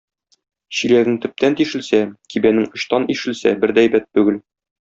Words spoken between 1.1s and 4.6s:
төптән тишелсә, кибәнең очтан ишелсә бер дә әйбәт түгел.